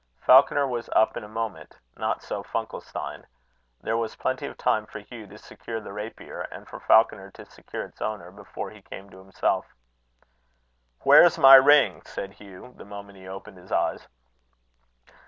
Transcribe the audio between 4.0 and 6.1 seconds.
plenty of time for Hugh to secure the